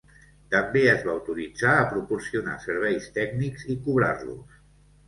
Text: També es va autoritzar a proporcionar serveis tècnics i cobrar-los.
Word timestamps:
També 0.53 0.81
es 0.93 1.03
va 1.09 1.13
autoritzar 1.17 1.75
a 1.83 1.85
proporcionar 1.93 2.59
serveis 2.67 3.09
tècnics 3.21 3.71
i 3.77 3.81
cobrar-los. 3.87 4.63